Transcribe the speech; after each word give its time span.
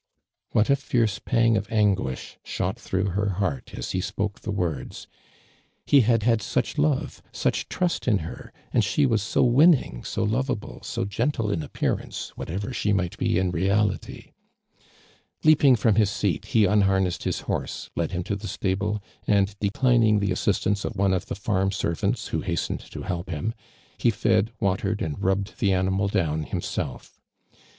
What 0.49 0.71
a 0.71 0.75
fierce 0.75 1.19
pang 1.19 1.55
of 1.55 1.71
anguish 1.71 2.39
shot 2.43 2.79
through 2.79 3.09
her 3.11 3.33
heart 3.33 3.75
as 3.75 3.91
he 3.91 4.01
spoke 4.01 4.39
the 4.41 4.49
words. 4.49 5.05
He 5.85 6.01
had 6.01 6.23
had 6.23 6.41
such 6.41 6.79
love, 6.79 7.21
such 7.31 7.69
trust 7.69 8.07
in 8.07 8.17
her, 8.25 8.51
and 8.73 8.83
she 8.83 9.05
was 9.05 9.21
so 9.21 9.43
winning, 9.43 10.03
so 10.03 10.23
lovable, 10.23 10.81
so 10.81 11.05
gentle 11.05 11.51
in 11.51 11.61
ap 11.61 11.73
Eearance, 11.77 12.29
whatever 12.29 12.73
she 12.73 12.91
might 12.93 13.15
be 13.19 13.37
in 13.37 13.51
reality, 13.51 14.31
eaping 15.43 15.77
from 15.77 15.93
his 15.93 16.09
seat, 16.09 16.45
he 16.47 16.65
unharnessed 16.65 17.21
his 17.21 17.41
horse, 17.41 17.91
led 17.95 18.09
him 18.11 18.23
to 18.23 18.35
the 18.35 18.47
stable, 18.47 19.03
and 19.27 19.53
declining 19.59 20.17
the 20.19 20.31
assistance 20.31 20.83
of 20.83 20.95
one 20.95 21.13
of 21.13 21.27
the 21.27 21.35
farm 21.35 21.71
servants, 21.71 22.29
who 22.29 22.41
hastened 22.41 22.79
to 22.89 23.03
help 23.03 23.29
him, 23.29 23.53
he 23.99 24.09
fed, 24.09 24.51
watered 24.59 24.99
and 24.99 25.21
rubbed 25.23 25.59
the 25.59 25.71
animal 25.71 26.07
down 26.07 26.41
himself. 26.41 27.21